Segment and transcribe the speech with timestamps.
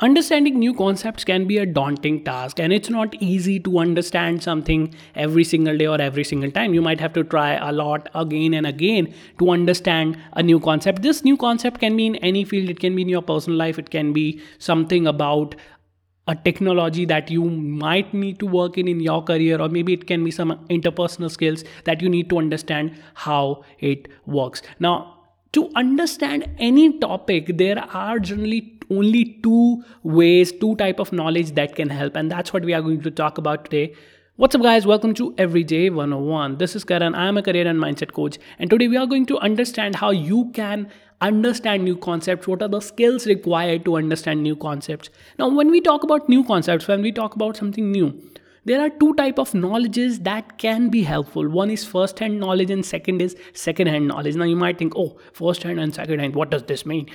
[0.00, 4.94] understanding new concepts can be a daunting task and it's not easy to understand something
[5.14, 6.72] every single day or every single time.
[6.72, 11.02] You might have to try a lot again and again to understand a new concept.
[11.02, 12.70] This new concept can be in any field.
[12.70, 13.78] It can be in your personal life.
[13.78, 15.54] It can be something about
[16.26, 20.06] a technology that you might need to work in in your career or maybe it
[20.06, 24.62] can be some interpersonal skills that you need to understand how it works.
[24.78, 25.16] Now
[25.52, 31.76] to understand any topic there are generally only two ways two type of knowledge that
[31.76, 32.16] can help.
[32.16, 33.94] And that's what we are going to talk about today.
[34.36, 34.86] What's up guys?
[34.86, 37.14] Welcome to everyday 101 this is karan.
[37.14, 38.38] I am a career and mindset coach.
[38.58, 40.88] And today we are going to understand how you can
[41.20, 42.48] understand new concepts.
[42.48, 45.10] What are the skills required to understand new concepts?
[45.38, 48.12] Now when we talk about new concepts when we talk about something new
[48.64, 51.48] there are two type of knowledges that can be helpful.
[51.48, 54.36] One is first hand knowledge and second is second hand knowledge.
[54.36, 57.08] Now you might think oh first hand and second hand what does this mean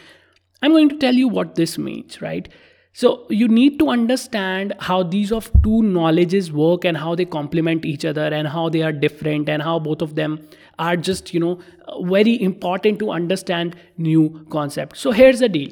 [0.66, 2.50] I'm going to tell you what this means, right?
[2.94, 7.85] So you need to understand how these of two knowledges work and how they complement
[7.85, 10.48] each other and how they are different and how both of them
[10.80, 11.60] are just, you know,
[12.04, 15.02] very important to understand new concepts.
[15.02, 15.71] So here's the deal.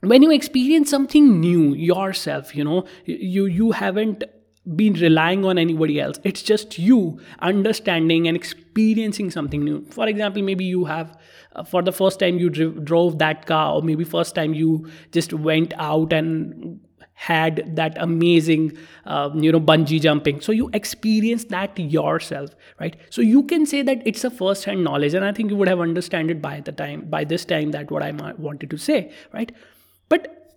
[0.00, 4.24] When you experience something new yourself, you know, you you haven't
[4.76, 6.18] been relying on anybody else.
[6.24, 9.84] It's just you understanding and experiencing something new.
[9.90, 11.18] For example, maybe you have
[11.54, 14.88] uh, for the first time you dri- drove that car or maybe first time you
[15.12, 16.80] just went out and
[17.14, 18.72] had that amazing
[19.04, 23.82] uh, you know bungee jumping so you experience that yourself right so you can say
[23.82, 26.60] that it's a first hand knowledge and i think you would have understood it by
[26.60, 29.52] the time by this time that what i wanted to say right
[30.08, 30.56] but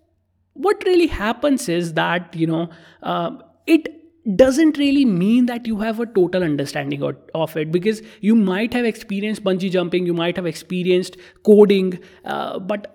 [0.54, 2.70] what really happens is that you know
[3.02, 3.30] uh,
[3.66, 4.03] it
[4.36, 7.02] doesn't really mean that you have a total understanding
[7.34, 12.58] of it because you might have experienced bungee jumping you might have experienced coding uh,
[12.58, 12.94] but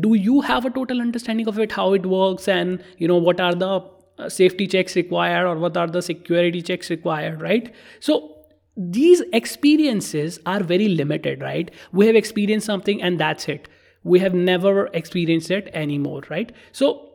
[0.00, 3.40] do you have a total understanding of it how it works and you know what
[3.40, 3.80] are the
[4.18, 7.74] uh, safety checks required or what are the security checks required right?
[8.00, 8.36] So
[8.76, 11.70] these experiences are very limited right?
[11.92, 13.68] We have experienced something and that's it.
[14.02, 16.52] We have never experienced it anymore right?
[16.72, 17.07] So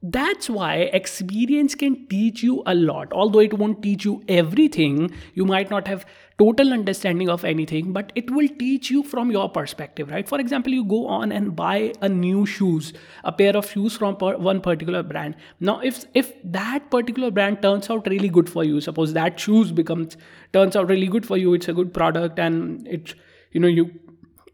[0.00, 3.12] that's why experience can teach you a lot.
[3.12, 6.06] Although it won't teach you everything you might not have
[6.38, 10.28] total understanding of anything but it will teach you from your perspective right?
[10.28, 12.92] For example you go on and buy a new shoes
[13.24, 15.34] a pair of shoes from per one particular brand.
[15.58, 19.72] Now if if that particular brand turns out really good for you suppose that shoes
[19.72, 20.16] becomes
[20.52, 23.16] turns out really good for you it's a good product and it's
[23.50, 23.90] you know you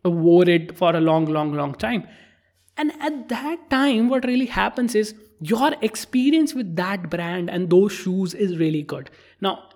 [0.06, 2.08] wore it for a long long long time.
[2.78, 7.92] And at that time what really happens is your experience with that brand and those
[7.92, 9.10] shoes is really good.
[9.40, 9.68] Now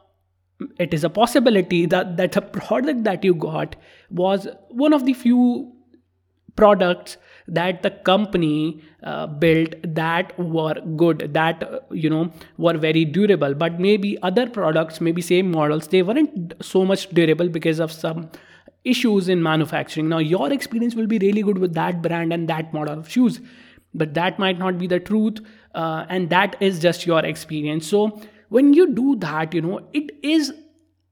[0.79, 3.77] it is a possibility that that a product that you got
[4.11, 5.73] was one of the few
[6.57, 7.17] products
[7.47, 13.55] that the company uh, built that were good that uh, you know were very durable.
[13.55, 18.31] But maybe other products maybe same models they weren't so much durable because of some
[18.85, 20.09] issues in manufacturing.
[20.09, 23.41] Now your experience will be really good with that brand and that model of shoes
[23.95, 25.41] but that might not be the truth
[25.75, 27.87] uh, and that is just your experience.
[27.87, 30.53] So when you do that you know it is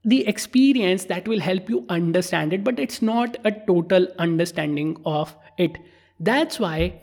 [0.03, 5.35] the experience that will help you understand it but it's not a total understanding of
[5.57, 5.77] it.
[6.19, 7.01] That's why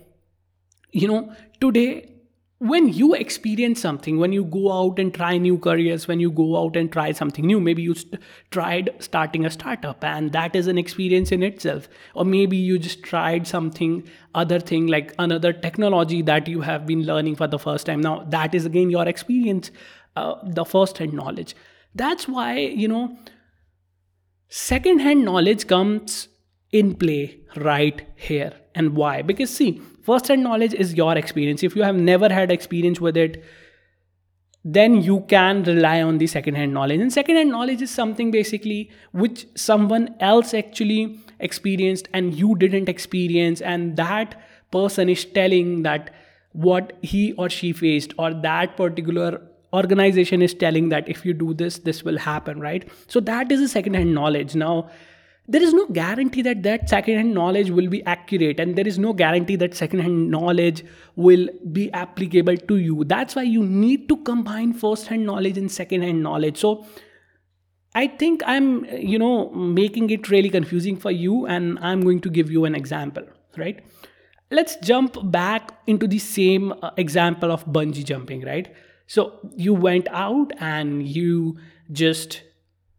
[0.93, 2.14] you know today
[2.73, 6.57] when you experience something when you go out and try new careers when you go
[6.57, 8.21] out and try something new maybe you st-
[8.51, 11.89] tried starting a startup and that is an experience in itself.
[12.15, 17.05] Or maybe you just tried something other thing like another technology that you have been
[17.05, 18.01] learning for the first time.
[18.01, 19.71] Now that is again your experience
[20.17, 21.55] uh, the first hand knowledge.
[21.95, 23.19] That's why you know
[24.49, 26.29] second hand knowledge comes
[26.73, 29.23] in play right here and why?
[29.23, 31.63] Because see first hand knowledge is your experience.
[31.63, 33.45] If you have never had experience with it
[34.65, 36.99] then you can rely on the second hand knowledge.
[36.99, 42.89] And second hand knowledge is something basically which someone else actually experienced and you didn't
[42.89, 44.41] experience and that
[44.71, 46.11] person is telling that
[46.53, 49.43] what he or she faced or that particular
[49.75, 52.89] organization is telling that if you do this this will happen right?
[53.07, 54.55] So that is a second hand knowledge.
[54.55, 54.89] Now
[55.47, 59.13] there is no guarantee that that second-hand knowledge will be accurate and there is no
[59.13, 60.85] guarantee that second-hand knowledge
[61.17, 63.05] will be applicable to you.
[63.05, 66.59] That's why you need to combine first-hand knowledge and second-hand knowledge.
[66.59, 66.87] So
[67.97, 72.29] i think i'm you know making it really confusing for you and i'm going to
[72.29, 73.23] give you an example
[73.57, 73.85] right?
[74.51, 78.73] Let's jump back into the same uh, example of bungee jumping right?
[79.07, 81.59] So you went out and you
[81.93, 82.43] just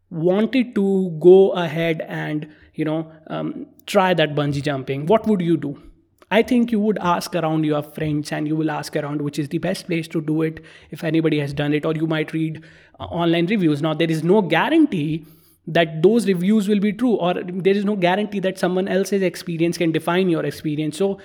[0.10, 5.58] wanted to go ahead and you know um, try that bungee jumping what would you
[5.58, 5.78] do
[6.32, 9.50] I think you would ask around your friends and you will ask around which is
[9.50, 12.64] the best place to do it if anybody has done it, or you might read
[13.00, 13.82] uh, online reviews.
[13.82, 15.26] Now, there is no guarantee
[15.68, 19.78] that those reviews will be true, or there is no guarantee that someone else's experience
[19.78, 20.98] can define your experience.
[20.98, 21.20] So,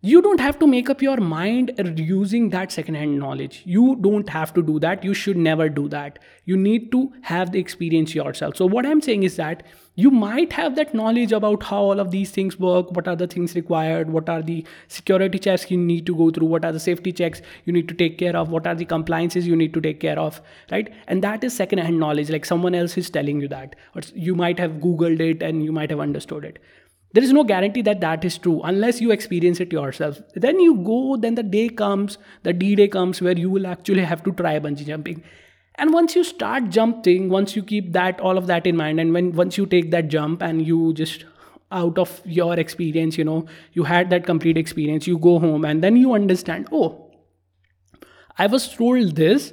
[0.00, 3.62] you don't have to make up your mind using that secondhand knowledge.
[3.64, 5.02] You don't have to do that.
[5.02, 6.20] You should never do that.
[6.44, 8.56] You need to have the experience yourself.
[8.56, 9.64] So what i'm saying is that
[9.96, 13.26] you might have that knowledge about how all of these things work what are the
[13.26, 16.78] things required what are the security checks you need to go through what are the
[16.78, 19.80] safety checks you need to take care of what are the compliances you need to
[19.80, 20.40] take care of
[20.70, 20.92] right?
[21.08, 23.74] And that is secondhand knowledge like someone else is telling you that.
[23.96, 26.60] Or you might have googled it and you might have understood it
[27.12, 30.20] there is no guarantee that that is true unless you experience it yourself.
[30.34, 34.04] Then you go then the day comes the d day comes where you will actually
[34.04, 35.22] have to try bungee jumping.
[35.76, 39.12] And once you start jumping once you keep that all of that in mind and
[39.14, 41.24] when once you take that jump and you just
[41.70, 45.84] out of your experience you know you had that complete experience you go home and
[45.84, 47.10] then you understand oh
[48.38, 49.52] i was told this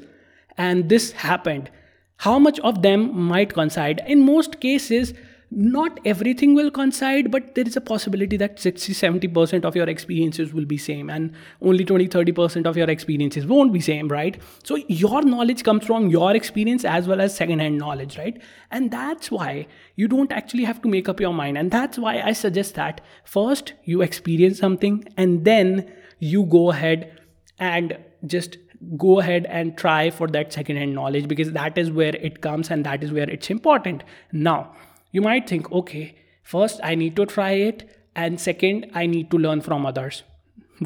[0.58, 1.70] and this happened.
[2.18, 4.02] How much of them might coincide?
[4.08, 5.14] In most cases
[5.52, 10.54] not everything will coincide but there is a possibility that 60 70% of your experiences
[10.54, 14.42] will be same and only 20 30% of your experiences won't be same right?
[14.64, 18.42] So your knowledge comes from your experience as well as second hand knowledge right?
[18.72, 21.58] And that's why you don't actually have to make up your mind.
[21.58, 27.20] And that's why i suggest that first you experience something and then you go ahead
[27.60, 28.58] and just
[28.98, 32.70] go ahead and try for that second hand knowledge because that is where it comes
[32.70, 34.04] and that is where it's important.
[34.32, 34.76] Now
[35.16, 37.84] you might think, okay, first I need to try it,
[38.16, 40.24] and second, I need to learn from others.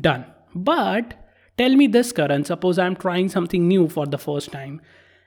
[0.08, 0.26] Done.
[0.54, 1.16] But
[1.58, 2.46] tell me this, Karan.
[2.46, 4.82] Suppose I'm trying something new for the first time,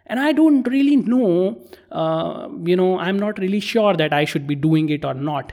[0.07, 1.61] and I don't really know,
[1.91, 5.53] uh, you know, I'm not really sure that I should be doing it or not.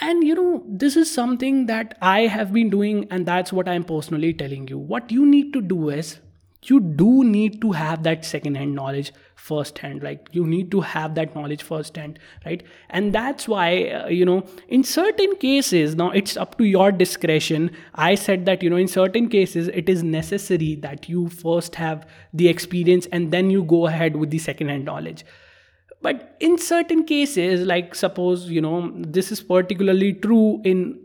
[0.00, 3.84] And you know, this is something that I have been doing, and that's what I'm
[3.84, 4.78] personally telling you.
[4.78, 6.18] What you need to do is
[6.70, 11.14] you do need to have that second hand knowledge firsthand like you need to have
[11.14, 12.62] that knowledge firsthand right?
[12.90, 17.70] And that's why uh, you know in certain cases now it's up to your discretion.
[17.94, 22.06] I said that you know in certain cases it is necessary that you first have
[22.32, 25.24] the experience and then you go ahead with the second hand knowledge.
[26.00, 31.00] But in certain cases like suppose you know this is particularly true in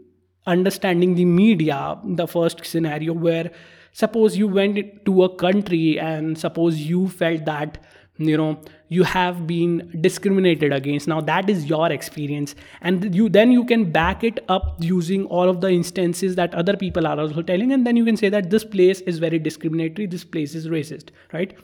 [0.48, 3.52] understanding the media the first scenario where
[3.94, 7.78] suppose you went to a country and suppose you felt that
[8.18, 8.60] you know
[8.90, 11.08] you have been discriminated against.
[11.08, 12.56] Now that is your experience.
[12.82, 16.76] And you then you can back it up using all of the instances that other
[16.76, 17.72] people are also telling.
[17.72, 21.10] And then you can say that this place is very discriminatory this place is racist
[21.34, 21.56] right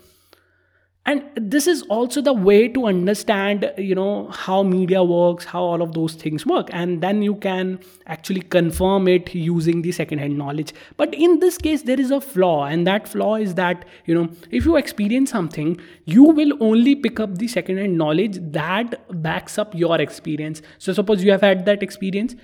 [1.07, 5.81] and this is also the way to understand you know how media works how all
[5.83, 6.69] of those things work.
[6.73, 10.73] And then you can actually confirm it using the second hand knowledge.
[10.97, 12.65] But in this case there is a flaw.
[12.65, 17.19] And that flaw is that you know if you experience something you will only pick
[17.19, 20.63] up the second hand knowledge that backs up your experience.
[20.79, 22.35] So suppose you have had that experience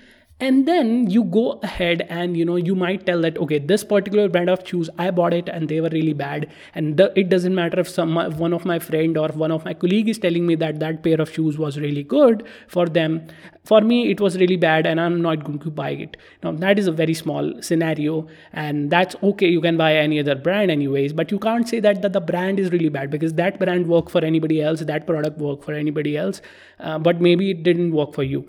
[0.45, 4.27] and then you go ahead and you know you might tell that okay this particular
[4.35, 6.47] brand of shoes i bought it and they were really bad.
[6.75, 9.73] And the, it doesn't matter if some one of my friend or one of my
[9.73, 13.27] colleague is telling me that that pair of shoes was really good for them.
[13.63, 16.17] For me it was really bad and i'm not going to buy it.
[16.43, 19.49] Now that is a very small scenario and that's okay.
[19.49, 22.59] You can buy any other brand anyways but you can't say that, that the brand
[22.59, 26.17] is really bad because that brand worked for anybody else that product worked for anybody
[26.17, 26.41] else
[26.79, 28.47] uh, but maybe it didn't work for you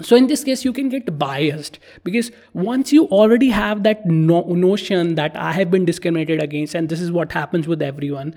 [0.00, 4.42] so in this case you can get biased because once you already have that no-
[4.42, 8.34] notion that i have been discriminated against and this is what happens with everyone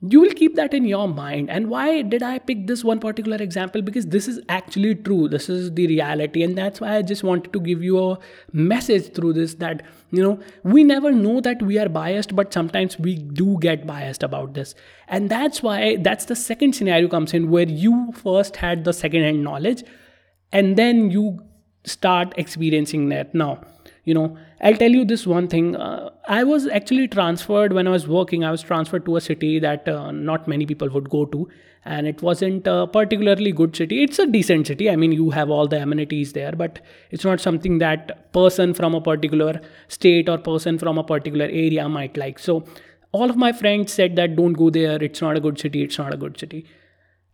[0.00, 1.50] you will keep that in your mind.
[1.50, 3.82] And why did i pick this one particular example?
[3.82, 5.28] Because this is actually true.
[5.28, 6.44] This is the reality.
[6.44, 8.18] And that's why i just wanted to give you a
[8.52, 12.98] message through this that you know we never know that we are biased but sometimes
[12.98, 14.76] we do get biased about this.
[15.08, 19.22] And that's why that's the second scenario comes in where you first had the second
[19.22, 19.82] hand knowledge
[20.52, 21.40] and then you
[21.84, 23.34] start experiencing that.
[23.34, 23.60] Now
[24.08, 24.26] you know
[24.68, 25.76] i'll tell you this one thing.
[25.76, 28.44] Uh, i was actually transferred when i was working.
[28.50, 31.48] I was transferred to a city that uh, not many people would go to
[31.84, 34.02] and it wasn't a particularly good city.
[34.02, 34.90] It's a decent city.
[34.90, 38.94] I mean you have all the amenities there but it's not something that person from
[38.94, 42.38] a particular state or person from a particular area might like.
[42.38, 42.64] So
[43.12, 45.02] all of my friends said that don't go there.
[45.02, 45.82] It's not a good city.
[45.82, 46.66] It's not a good city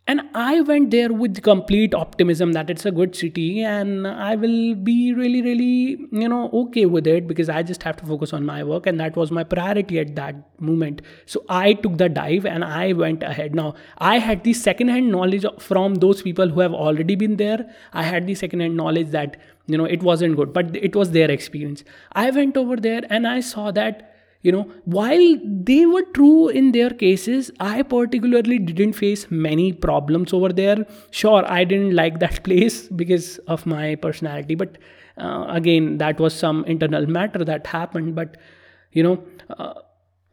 [0.07, 4.75] and i went there with complete optimism that it's a good city and i will
[4.75, 8.45] be really really you know okay with it because i just have to focus on
[8.45, 11.03] my work and that was my priority at that moment.
[11.27, 13.55] So i took the dive and i went ahead.
[13.55, 17.75] Now i had the second hand knowledge from those people who have already been there.
[17.93, 21.11] I had the second hand knowledge that you know it wasn't good but it was
[21.13, 21.85] their experience.
[22.13, 24.14] I went over there and i saw that
[24.45, 24.65] you know
[24.97, 25.27] while
[25.69, 30.87] they were true in their cases i particularly didn't face many problems over there.
[31.11, 34.77] Sure i didn't like that place because of my personality but
[35.19, 38.37] uh, again that was some internal matter that happened but
[38.93, 39.17] you know
[39.59, 39.75] uh,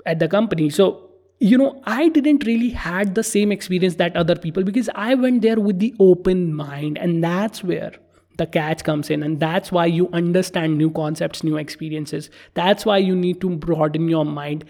[0.05, 0.69] at the company.
[0.69, 1.11] So
[1.49, 5.41] you know i didn't really had the same experience that other people because i went
[5.45, 7.91] there with the open mind and that's where
[8.37, 9.23] the catch comes in.
[9.23, 12.29] And that's why you understand new concepts new experiences.
[12.53, 14.65] That's why you need to broaden your mind.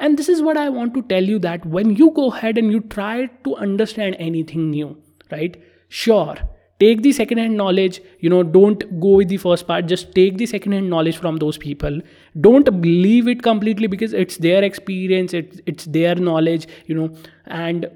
[0.00, 2.70] And this is what i want to tell you that when you go ahead and
[2.70, 4.96] you try to understand anything new
[5.32, 5.60] right?
[5.88, 6.36] Sure
[6.80, 8.00] take the second hand knowledge.
[8.20, 9.86] You know don't go with the first part.
[9.86, 12.00] Just take the second hand knowledge from those people.
[12.40, 15.34] Don't believe it completely because it's their experience.
[15.34, 17.14] It's, it's their knowledge you know.
[17.46, 17.90] And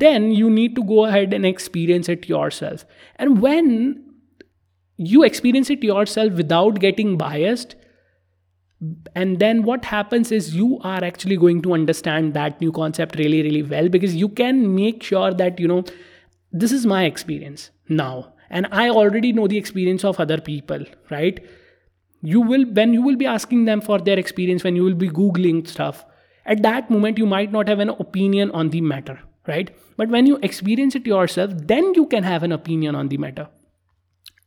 [0.00, 2.84] then you need to go ahead and experience it yourself.
[3.16, 4.04] And when
[4.96, 7.74] you experience it yourself without getting biased,
[9.14, 13.42] and then what happens is you are actually going to understand that new concept really,
[13.42, 15.84] really well because you can make sure that, you know,
[16.52, 18.32] this is my experience now.
[18.50, 21.44] And I already know the experience of other people, right?
[22.22, 25.08] You will, when you will be asking them for their experience, when you will be
[25.08, 26.04] Googling stuff,
[26.46, 29.74] at that moment, you might not have an opinion on the matter right?
[29.96, 33.48] But when you experience it yourself, then you can have an opinion on the matter.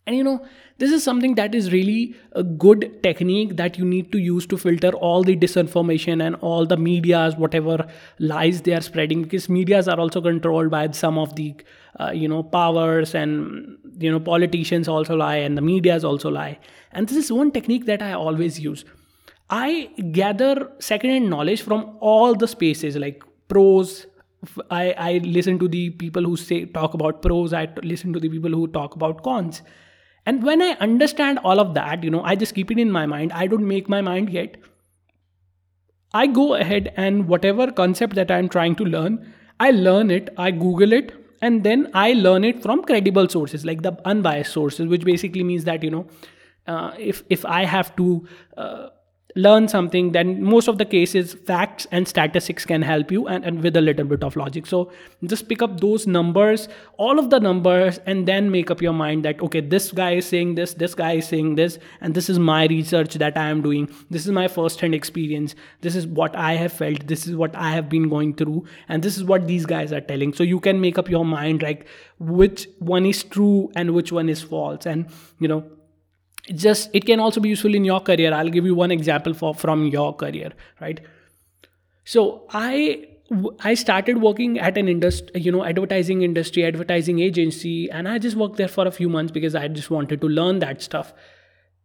[0.05, 0.45] And you know,
[0.77, 4.57] this is something that is really a good technique that you need to use to
[4.57, 7.85] filter all the disinformation and all the medias, whatever
[8.17, 11.53] lies they are spreading, because medias are also controlled by some of the,
[11.99, 16.57] uh, you know, powers and, you know, politicians also lie and the medias also lie.
[16.93, 18.85] And this is one technique that I always use.
[19.49, 24.05] I gather second-hand knowledge from all the spaces like pros,
[24.69, 28.29] I, I listen to the people who say talk about pros i listen to the
[28.29, 29.61] people who talk about cons.
[30.25, 33.05] And when i understand all of that you know i just keep it in my
[33.05, 33.31] mind.
[33.33, 34.57] I don't make my mind yet.
[36.13, 40.51] I go ahead and whatever concept that i'm trying to learn i learn it i
[40.51, 45.03] google it and then i learn it from credible sources like the unbiased sources which
[45.03, 46.05] basically means that you know
[46.67, 48.27] uh, if if i have to
[48.57, 48.87] uh,
[49.37, 53.61] learn something then most of the cases facts and statistics can help you and, and
[53.61, 54.65] with a little bit of logic.
[54.65, 54.91] So
[55.25, 56.67] just pick up those numbers
[56.97, 60.25] all of the numbers and then make up your mind that okay this guy is
[60.25, 63.61] saying this this guy is saying this and this is my research that i am
[63.61, 63.87] doing.
[64.09, 65.55] This is my first hand experience.
[65.81, 67.05] This is what i have felt.
[67.05, 68.65] This is what i have been going through.
[68.89, 70.33] And this is what these guys are telling.
[70.33, 71.85] So you can make up your mind like
[72.19, 74.87] which one is true and which one is false.
[74.87, 75.05] And
[75.39, 75.63] you know
[76.55, 78.33] just it can also be useful in your career.
[78.33, 80.51] I'll give you one example for from your career
[80.81, 80.99] right?
[82.05, 83.07] So i
[83.59, 88.37] i started working at an industry you know advertising industry advertising agency and i just
[88.37, 91.13] worked there for a few months because i just wanted to learn that stuff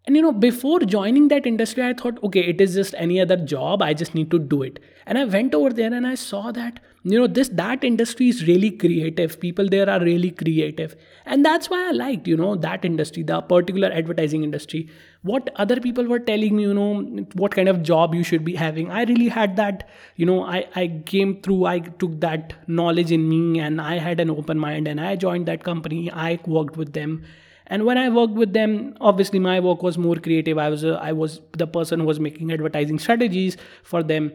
[0.04, 3.36] and you know, before joining that industry, I thought, okay, it is just any other
[3.36, 3.82] job.
[3.82, 4.80] I just need to do it.
[5.06, 8.44] And I went over there and I saw that, you know, this that industry is
[8.48, 9.38] really creative.
[9.38, 10.96] People there are really creative.
[11.24, 14.88] And that's why I liked, you know, that industry, the particular advertising industry.
[15.22, 17.02] What other people were telling me, you know,
[17.34, 18.90] what kind of job you should be having.
[18.90, 23.28] I really had that, you know, I, I came through, I took that knowledge in
[23.28, 26.10] me and I had an open mind and I joined that company.
[26.10, 27.24] I worked with them
[27.74, 28.72] and when i worked with them
[29.10, 30.58] obviously my work was more creative.
[30.58, 34.32] I was a, I was the person who was making advertising strategies for them.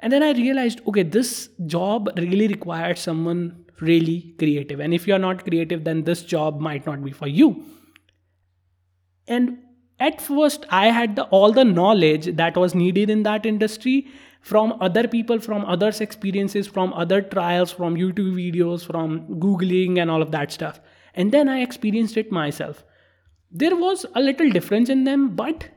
[0.00, 1.34] And then i realized okay this
[1.74, 3.42] job really required someone
[3.80, 4.80] really creative.
[4.80, 7.50] And if you're not creative then this job might not be for you.
[9.28, 9.58] And
[10.08, 13.96] at first i had the, all the knowledge that was needed in that industry
[14.52, 20.10] from other people from others experiences from other trials from youtube videos from googling and
[20.10, 20.80] all of that stuff
[21.14, 22.84] and then I experienced it myself.
[23.50, 25.68] There was a little difference in them, but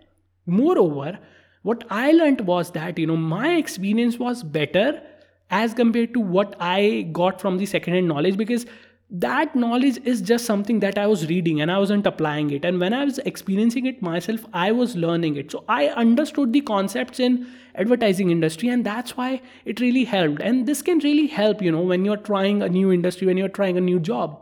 [0.46, 1.20] moreover,
[1.64, 5.02] what I learned was that, you know, my experience was better
[5.50, 8.66] as compared to what I got from the second-hand knowledge because
[9.10, 12.66] that knowledge is just something that I was reading and I wasn't applying it.
[12.66, 15.52] And when I was experiencing it myself, I was learning it.
[15.52, 20.42] So I understood the concepts in advertising industry and that's why it really helped.
[20.42, 23.48] And this can really help, you know, when you're trying a new industry, when you're
[23.48, 24.42] trying a new job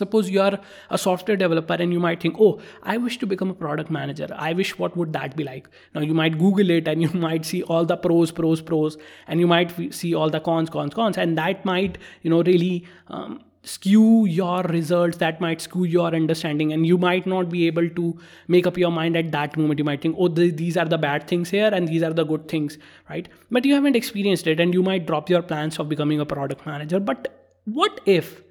[0.00, 0.58] suppose you are
[0.90, 4.28] a software developer and you might think oh i wish to become a product manager.
[4.36, 5.68] I wish what would that be like?
[5.94, 9.40] Now you might google it and you might see all the pros pros pros and
[9.40, 13.40] you might see all the cons cons cons and that might you know really um,
[13.74, 18.10] skew your results that might skew your understanding and you might not be able to
[18.46, 19.78] make up your mind at that moment.
[19.78, 22.48] You might think oh these are the bad things here and these are the good
[22.48, 22.78] things
[23.10, 23.28] right?
[23.50, 26.66] But you haven't experienced it and you might drop your plans of becoming a product
[26.66, 27.00] manager.
[27.00, 27.32] But
[27.64, 28.42] what if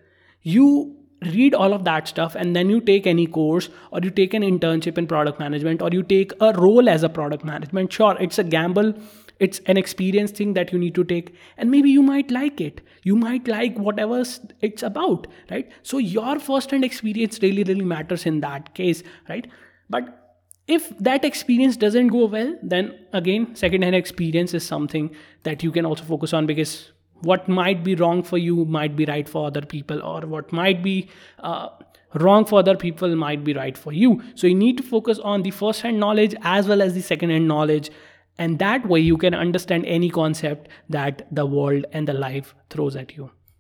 [0.42, 0.95] you
[1.34, 4.44] read all of that stuff and then you take any course or you take an
[4.44, 8.38] internship in product management or you take a role as a product management sure it's
[8.38, 8.94] a gamble
[9.40, 12.82] it's an experience thing that you need to take and maybe you might like it.
[13.04, 14.24] You might like whatever
[14.62, 15.72] it's about right?
[15.84, 19.48] So your first hand experience really really matters in that case right?
[19.90, 20.22] But
[20.68, 25.72] if that experience doesn't go well then again second hand experience is something that you
[25.72, 26.92] can also focus on because
[27.26, 30.82] what might be wrong for you might be right for other people or what might
[30.84, 31.70] be uh,
[32.16, 34.22] wrong for other people might be right for you.
[34.36, 37.32] So you need to focus on the first hand knowledge as well as the second
[37.32, 37.90] hand knowledge.
[38.38, 42.96] And that way you can understand any concept that the world and the life throws
[42.96, 43.32] at you